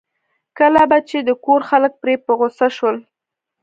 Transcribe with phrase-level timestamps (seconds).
[0.57, 2.97] کله به چې د کور خلک پرې په غوسه شول.